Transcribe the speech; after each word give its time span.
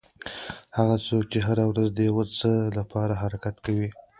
هغه 0.77 0.95
څوک 1.07 1.23
چې 1.31 1.39
هره 1.47 1.63
ورځ 1.71 1.87
د 1.93 1.99
یو 2.09 2.19
څه 2.39 2.49
لپاره 2.77 3.13
حرکت 3.21 3.55
کوي. 3.65 3.89